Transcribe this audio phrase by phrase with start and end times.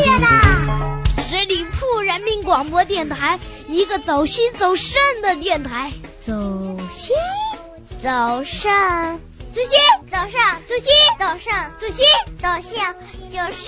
[0.00, 0.26] 业的。
[1.22, 5.92] 十里铺人民广播电台，一个走心走肾的电台。
[6.20, 6.32] 走
[6.92, 7.14] 心，
[8.02, 9.20] 走肾，
[9.52, 9.70] 走心，
[10.10, 10.86] 走上，走心，
[11.18, 12.04] 走上，走心，
[12.40, 12.94] 走向，
[13.30, 13.64] 就是。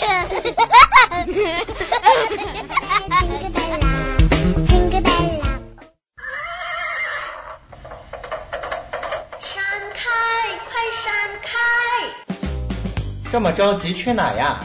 [9.40, 9.62] 闪
[9.94, 10.10] 开，
[10.66, 11.50] 快闪开！
[13.30, 14.64] 这么着急去哪呀？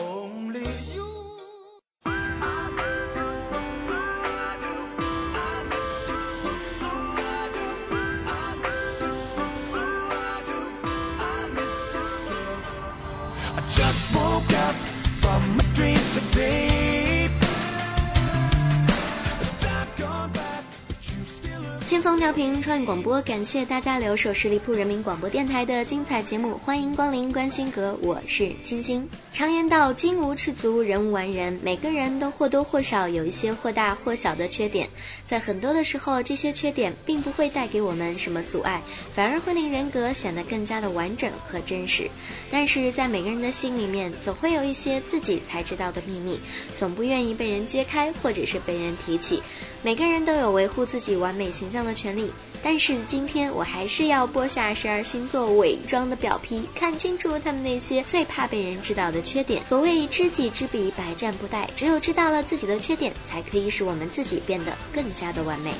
[21.91, 29.09] 轻松调频创意广播，感谢大家留守十里铺人民广播电台的精彩节目，欢迎光临关心阁，我是晶晶。
[29.33, 31.59] 常言道，金无赤足，人无完人。
[31.61, 34.87] 每个人都或多或少有一些或大或小的缺点，
[35.25, 42.09] 在很多的时候，这些缺点并不会带给我们什么阻碍，反而会令人格显得更加的完整和真实。
[42.49, 46.39] 但是在每个人的心里面，总会有一些自己才知道的秘密，
[46.79, 49.43] 总不愿意被人揭开，或者是被人提起。
[49.83, 59.65] 每个人都有维护自己完美形象的权利，但是今天我还是要剥下十二星座伪装的表皮，看清楚他们那些最怕被人知道的缺点。
[59.65, 61.65] 所谓知己知彼，百战不殆。
[61.75, 65.73] 只有知道了自己的缺点，才可以使我们自己变得更加的完美。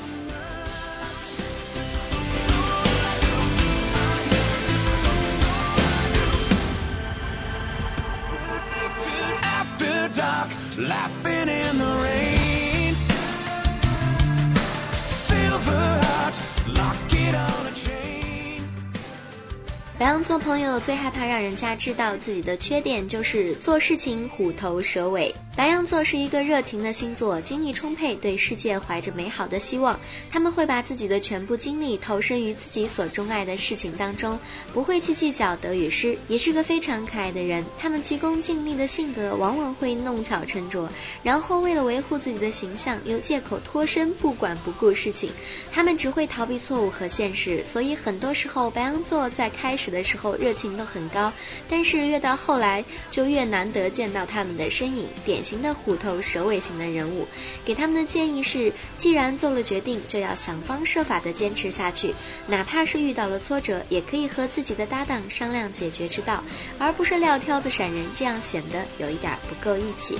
[20.02, 25.32] 白羊座朋友最害怕让人家知道自己的缺点，就是做事情虎头蛇尾。
[25.54, 30.00] 白羊座是一个热情的星座，精力充沛，对世界怀着美好的希望。
[30.30, 34.38] 他们会把自己的全部精力投身于自己所钟爱的事情当中，
[34.72, 37.66] 不会去计较得与失，也是个非常可爱的人。
[37.78, 40.88] 他们急功近利的性格往往会弄巧成拙，
[41.22, 45.30] 然后为了维护自己的形象，又借口脱身，不管不顾事情。
[45.70, 51.30] 他们只会逃避错误和现实，所以很多时候白羊座在开始的时候热情都很高，
[51.68, 55.06] 但是越到后来就越难得见到他们的身影。
[55.42, 57.26] 型的虎头蛇尾型的人物，
[57.64, 62.14] 给他们的建议是：既然做了决定，就要想方设法的坚持下去，
[62.46, 66.44] 哪怕是遇到了挫折，也可以和自己的搭档商量解决之道，
[66.78, 70.16] 而不是撂挑子闪人，这样显得有一点不够义气。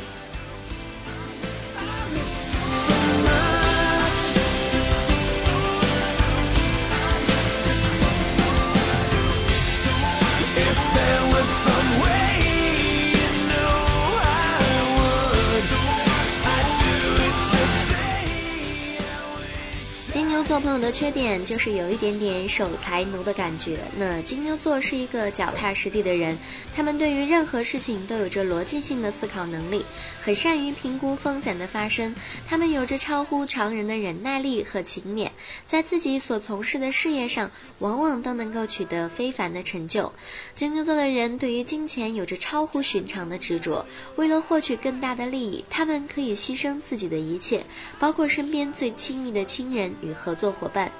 [20.72, 23.78] 友的缺点就是有一点点守财奴的感觉。
[23.96, 26.38] 那金牛座是一个脚踏实地的人，
[26.76, 29.84] 他们对于任何事情都有着逻辑性的思考能力，
[30.22, 32.14] 很善于评估风险的发生。
[32.48, 35.30] 他们有着超乎常人的忍耐力和勤勉，
[35.66, 37.50] 在自己所从事的事业上，
[37.80, 40.12] 往往都能够取得非凡的成就。
[40.54, 43.84] 金牛座的人对于金钱有着超乎寻常的执着，
[44.14, 47.64] 为了获取更大的利益，他们可以牺牲自己的一切，
[47.98, 50.52] 包括身边最亲密的亲人与合作。
[50.62, 50.92] 伙伴，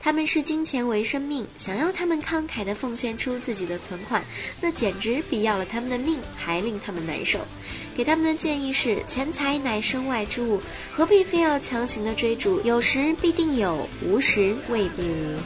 [0.00, 4.22] 他们视金钱为生命，想要他们慷慨的奉献出自己的存款，
[4.60, 7.40] 那简直比要了他们的命还令他们难受。
[7.96, 10.60] 给他们的建议是：钱财乃身外之物，
[10.92, 12.60] 何必非要强行的追逐？
[12.60, 15.38] 有时必定有，无时未必无。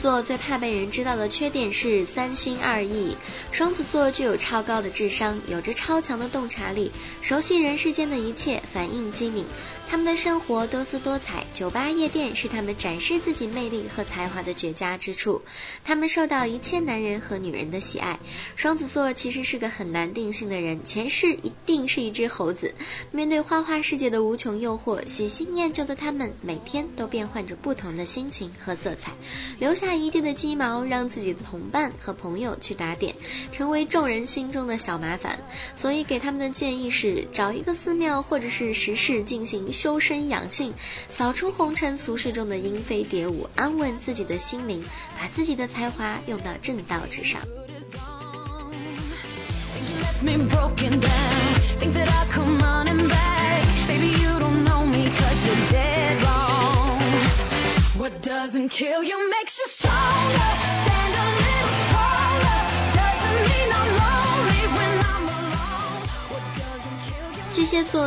[0.00, 3.16] 座最怕被人知道的缺点是三心二意。
[3.52, 9.44] 双子座具有超高的智商，有着超强的洞察力，熟悉人世间的一切，反应机敏。
[9.88, 15.42] 他们的生活多姿多彩，酒吧夜店是他们展示自己魅力和才华的绝佳之处。
[15.84, 18.20] 他们受到一切男人和女人的喜爱。
[18.54, 22.74] 双子座其实是个很难定性的人，前世一定是一只猴子。
[23.10, 29.14] 面对花花世界的无穷诱惑，喜新厌旧的他们每天都变换着不同的心情和色彩，
[29.58, 33.16] 留下一地的鸡毛，让自己的同伴和朋友去打点，
[33.50, 35.40] 成为众人心中的小麻烦。
[35.76, 39.72] 所以给他们的建议是，找一个寺庙或者是是时事进行。
[39.72, 40.74] 修身养性，
[41.08, 44.84] 扫出红尘俗世中的莺飞蝶舞，安稳自己的心灵，
[45.18, 47.40] 把自己的才华用到正道之上。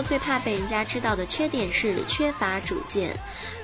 [0.03, 3.15] 最怕被人家知道的缺点是缺乏主见。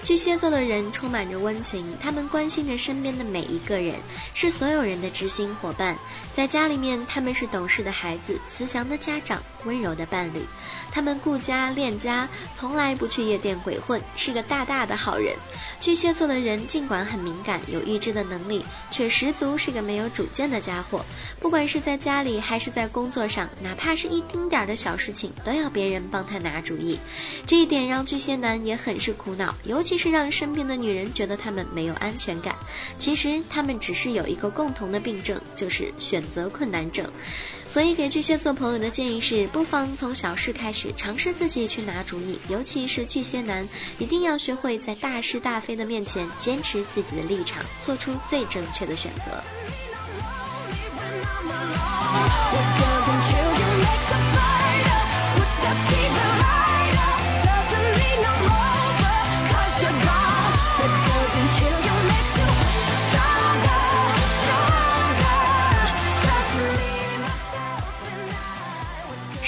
[0.10, 3.94] 巨蟹座的人充满着温情，他们关心着身边的每一个人，
[4.34, 6.00] 是所有人的知心伙伴。
[6.34, 10.42] 在家里面，他们是懂事的孩子，慈祥的家长，温柔的伴侣。
[10.92, 12.28] 他们顾家恋家，
[12.58, 15.36] 从来不去夜店鬼混，是个大大的好人。
[15.80, 21.06] 巨蟹座的人尽管很敏感，有预知的能力，却十足是个没有主见的家伙。
[21.40, 26.98] 不管是在家里还是在工作上，哪怕是一丁点的小事情，都要别人帮他拿主意。
[27.46, 32.56] 这一点让巨蟹男也很是苦恼，尤其是让身边的女人觉得他们没有安全感。
[32.98, 37.12] 其实他们只是有一个共同的病症，就是选择困难症。
[37.69, 42.40] 所以给巨蟹座朋友的建议是，不妨从小事开始，尝试自己去拿主意。
[42.48, 43.68] 尤其是巨蟹男，
[43.98, 49.44] 一定要学会在大是大非的面前坚持自己的立场，做出最正确的选择。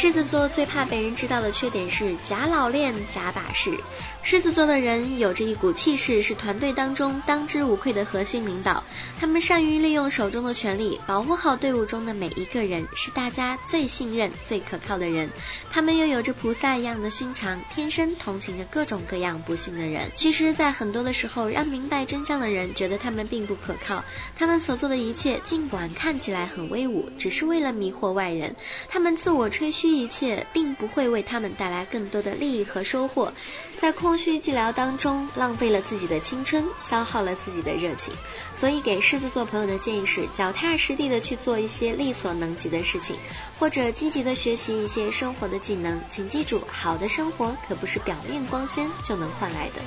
[0.02, 3.78] 狮子座最怕被人知道的缺点是假老练、假把式。
[4.24, 8.84] 狮子座的人有着一股气势，是团队当中当之无愧的核心领导。
[9.20, 15.30] 他们善于利用手中的权力，保护好队伍中的每一个人，是大家最信任、最可靠的人。
[15.70, 20.10] 他们又有着菩萨一样的心肠，天生同情着各种各样不幸的人。
[20.16, 24.04] 其实，在很多的时候，让明白真相的人觉得他们并不可靠。
[24.36, 28.56] 他们所做的一切，尽管看起来很威武，只是为了迷惑外人。
[28.90, 29.91] 他们自我吹嘘。
[29.92, 33.34] 这一切并不会为他们带来更多的利益和收获，
[33.82, 38.14] 在空虚寂寥当中浪费了自己的青春，消耗了自己的热情。
[38.56, 43.18] 所以给狮子座朋友的建议是，脚踏实地的去做一些力所能及的事情，
[43.60, 46.02] 或者积极的学习一些生活的技能。
[46.10, 49.82] 请记住，好的生活可不是表面光鲜就能换来的。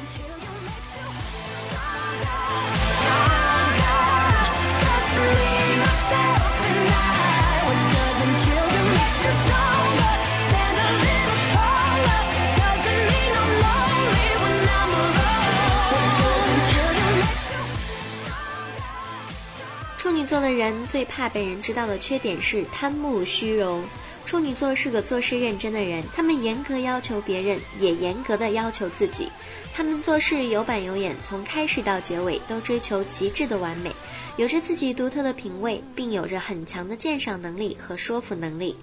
[20.15, 23.85] 处女座的人最怕被人知道的缺点是贪慕虚荣。
[24.25, 29.33] 处女座是个做事认真的人，他们严格要求别人，也严格的要求自己。
[29.75, 33.91] 他们做事有板有眼，从开始到结尾都追求极致的完美，
[34.37, 38.77] 有着自己独特的品味，并有着很强的鉴赏能力和说服能力。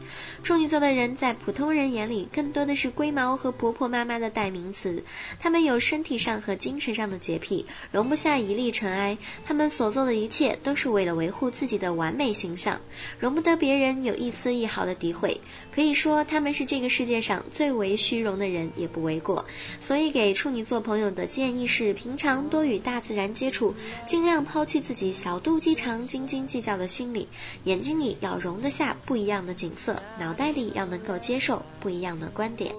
[0.43, 5.03] 处女座的人在普通人眼里更多的是龟毛和婆婆妈妈的代名词。
[5.39, 9.17] 他们有身体上和精神上的洁癖，容不下一粒尘埃。
[9.45, 12.81] 他们所做的一切都是为了维护自己的完美形象，
[13.17, 15.39] 容不得别人有一丝一毫的诋毁。
[15.73, 19.45] 可以说他们是这个世界上最为虚荣的人，也不为过。
[19.81, 20.81] 所以给处女座。
[20.81, 23.75] 朋友的建议是：平常多与大自然接触，
[24.07, 27.29] 尽量抛弃自己小小肚鸡肠、斤斤计较的心理。
[27.63, 32.73] 眼睛里要容得下不一样的景色，脑袋里要能够接受不一样的观点。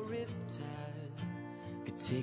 [1.98, 2.22] 天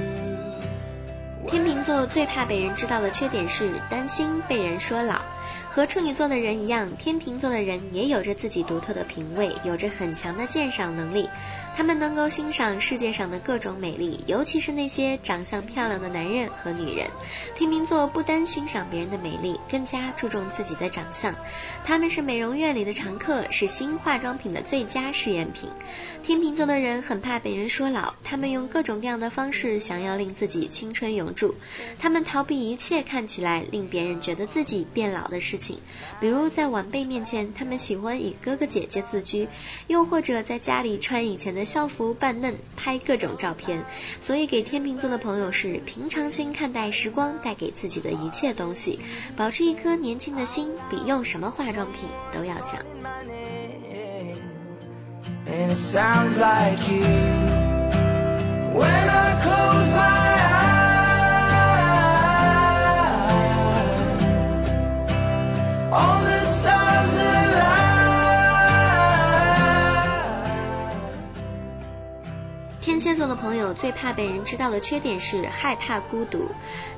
[2.06, 5.22] 最怕被人知道的缺点是担心被人说老。
[5.70, 11.28] 和处女座的人一样，天秤座的人也有着自己独特的品味，有着很强的鉴赏能力。
[11.76, 17.08] 他们能够欣赏世界上的各种美丽，尤其是那些长相漂亮的男人和女人。
[17.56, 21.34] 天秤座不单欣赏别人的美丽，更加注重自己的长相。
[21.84, 25.68] 他们是美容院里的常客，是新化妆品的最佳试验品。
[26.22, 31.54] 天秤座的人很怕被人说老，他们用各种各样的方式想要令自己青春永驻。
[31.98, 35.78] 他们逃避一切看起来令别人觉得自己变老的事情，
[36.20, 39.48] 比如在晚辈面前，他们喜欢以哥哥姐姐自居，
[39.86, 43.84] 又或者在家里穿以前的校服扮嫩，拍各种照片。
[44.20, 49.00] 所以给天秤座的朋友是平常心看待时光带给自己的一切东西，
[49.36, 52.80] 保持一颗年轻的心，比用什么化妆品都要强。
[74.04, 76.50] 怕被人知道的缺点是害怕孤独。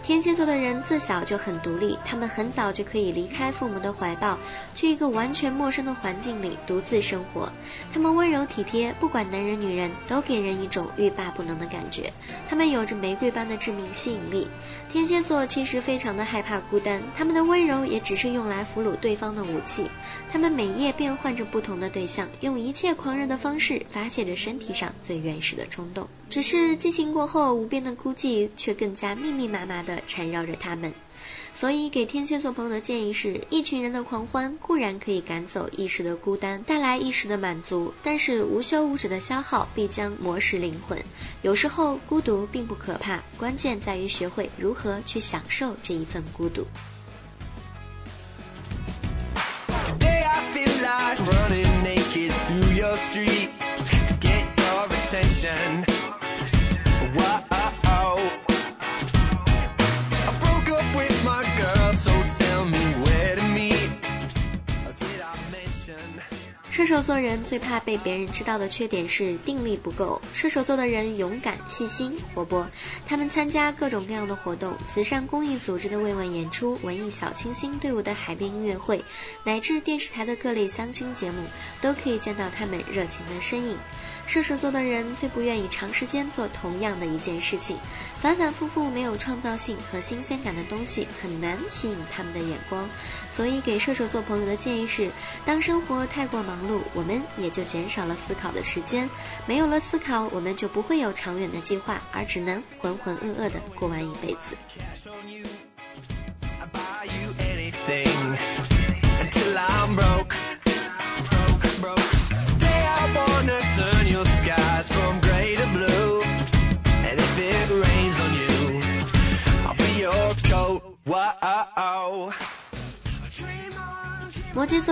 [0.03, 4.39] 天蝎座的人自小就很独立，他们很早就可以离开父母的怀抱，
[4.75, 7.53] 去一个完全陌生的环境里独自生活。
[7.95, 12.13] 他们温柔体贴，不管男人女人，都给人一种欲罢不能的感觉。
[12.49, 14.49] 他们有着玫瑰般的致命吸引力。
[14.89, 19.89] 天蝎座其实非常的害怕孤单，他们的温柔也只是用来俘虏对方的武器。
[20.33, 26.09] 他们每夜变换着不同的对象，用一切狂热的方式发泄着身体上最原始的冲动。
[26.29, 30.03] 只是激情过后，无边的孤寂却更加密密麻麻的。
[30.07, 30.93] 缠绕着他们，
[31.55, 41.03] 所以给天蝎座朋友的建议是：一群人的狂欢固然可以赶走一时的孤单，带来一时的满足，但是无休无止的消耗必将磨蚀灵魂。
[41.43, 46.67] 有时候孤独并不可怕，关键在于学会如何去享受这一份孤独。
[66.87, 70.23] 射手座人最怕被别人知道的缺点是定力不够。
[70.33, 72.69] 射手座的人勇敢、细心、活泼，
[73.09, 79.05] 他们参加各种各样的活动，慈善公益组织的慰问演出、文艺小清新队伍的海边音乐会，
[79.43, 81.43] 乃至电视台的各类相亲节目，
[81.81, 83.77] 都可以见到他们热情的身影。
[84.29, 87.77] 射手座的人最不愿意长时间做同样的一件事情，
[88.21, 92.89] 反反复复没有创造性和新鲜感的东西很难吸引他们的眼光。
[93.33, 95.11] 所以给射手座朋友的建议是：
[95.45, 99.09] 当生活太过忙碌，我们也就减少了思考的时间。
[99.47, 104.57] 没有了思考，我们就不会有长远的计划，而只能浑浑噩噩的过完一辈子。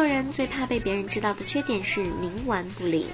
[0.05, 3.07] 座人最怕被别人知道的缺点是冥顽不灵。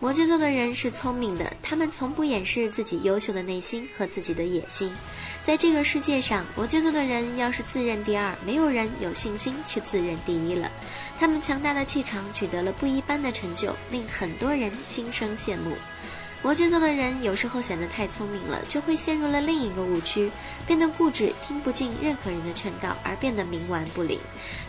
[0.00, 4.92] 摩羯座的人是聪明的，他们从不掩饰自己优秀的内心和自己的野心。
[5.46, 10.72] 在这个世界上，摩羯座的人要是自认第二，没有人有信心去自认第一了。
[11.20, 15.76] 他们强大的气场取得了不一般的成就，令很多人心生羡慕。
[16.42, 20.30] 摩羯座的人有时候显得太聪明了，就会陷入了另一个误区，
[20.66, 24.18] 变得固执，听不进任何人的劝告，而变得冥顽不灵。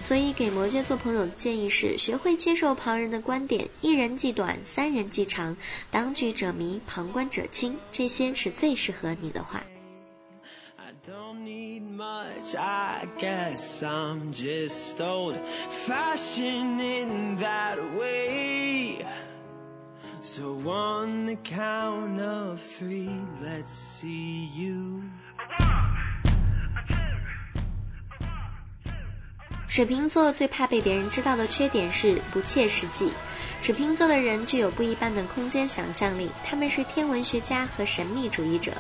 [0.04, 5.58] 所以给摩羯座朋友的建议是：学会接受旁人的观点，一人计短，三人计长，
[5.90, 9.64] 当局者迷，旁观者清，这些是最适合你的话。
[20.24, 23.10] So on the count of three,
[23.42, 25.04] let's see you.
[29.68, 33.12] 水瓶座最怕被别人知道的缺点是不切实际。
[33.64, 38.74] 水瓶座的人具有不一般的空间想象力，他们是天文学家和神秘主义者，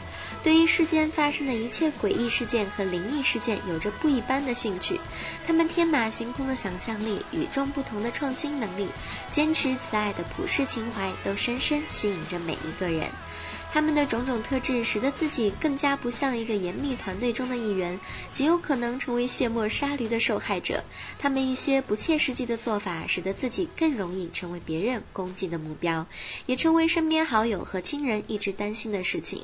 [0.44, 5.00] 对于世间发生的一切诡异事件和灵异事件有着不一般的兴趣。
[5.48, 8.90] 他们天马行空的想象力、与众不同的创新能力、
[9.32, 13.08] 坚持慈爱的普世情怀，都深深吸引着每一个人。
[13.74, 18.00] 他们的种种特质使得自己更加不像一个严密团队中的一员，
[18.32, 20.84] 极有可能成为卸磨杀驴的受害者。
[21.18, 26.06] 他们一些不切实际的做法，使得自己更容易成为别人攻击的目标，
[26.46, 29.44] 也成为身边好友和亲人一直担心的事情。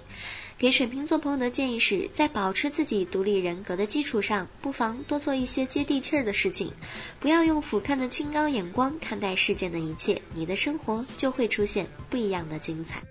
[0.60, 6.74] 给水瓶座朋友的建议是，在保持自己独立人格的基础上，不妨多做一些接地气儿的事情，
[7.20, 13.02] 不要用俯瞰的清高眼光看待世间的一切，你的生活就会出现不一样的精彩。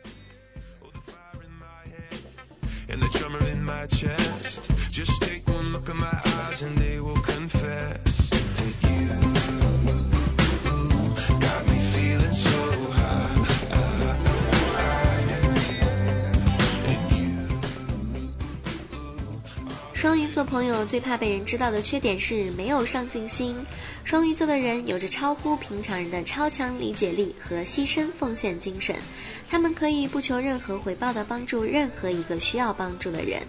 [2.88, 4.07] And the drummer in my chest.
[20.99, 23.55] 最怕被人知道的缺点是没有上进心。
[24.02, 28.97] 双鱼座的人有着超乎平常人的超强理解力和牺牲奉献精神，
[29.49, 33.43] 他们可以不求任何回报的帮助任何一个需要帮助的人。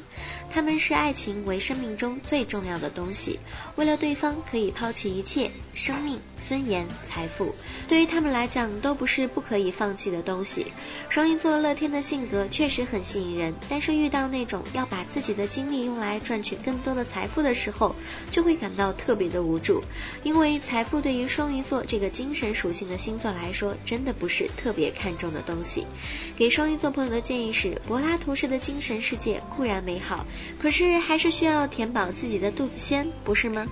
[0.51, 3.39] 他们视爱情为生命中最重要的东西，
[3.75, 6.19] 为了对方可以抛弃一切，生命。
[6.49, 7.53] 尊严、财富，
[7.87, 10.65] 对于他们来讲都不是不可以放弃的东西。
[11.07, 17.95] 双鱼座乐天的性格确实很吸引人，但是遇到那种要把自己的精力用来赚取更多的财富的时候，
[18.31, 19.83] 就会感到特别的无助。
[20.23, 25.85] 因为财富对于双鱼座这个精神属性的星座来说，真的不是特别看重的东西。
[26.35, 30.25] 给双鱼座朋友的建议是：柏拉图式的精神世界固然美好，
[30.59, 33.67] 可是还是需要填饱自己的肚子先，不是吗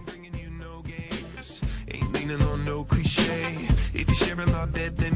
[2.67, 3.55] no cliche.
[3.93, 5.06] If you're sharing my bed, then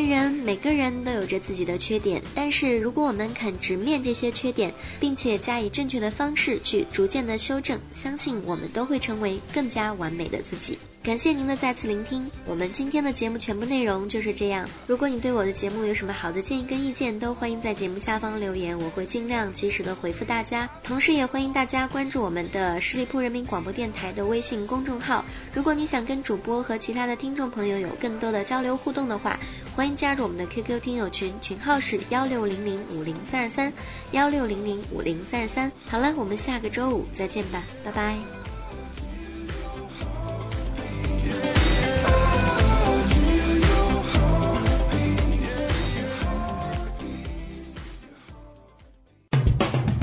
[0.00, 10.78] 人，每个人都有着自己的缺点，但是如果我们肯直面这些缺点，并且加以正确的方式去逐渐的修正，相信我们都会成为更加完美的自己。
[11.02, 14.68] 感谢您的再次聆听，我们今天的节目全部内容就是这样。
[14.88, 20.68] 如果你对我的节目有什么好的建议跟意见，都欢迎在节目下方留言，我会尽量及时的回复大家。
[20.82, 25.24] 同时也欢迎大家关注我们的十里铺人民广播电台的微信公众号。
[25.54, 29.38] 如果你想跟主播和其他的听众朋友有更多的交流互动的话，
[29.76, 33.70] 欢迎加入我们的 QQ 听友群，群号是幺六零零五零三二三
[34.10, 35.70] 幺六零零五零三二三。
[35.86, 38.16] 好了，我们下个周五再见吧，拜拜。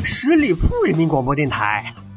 [0.03, 1.95] 十里铺人民广播电台，